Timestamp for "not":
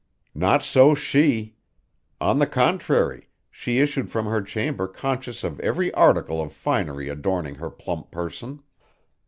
0.33-0.63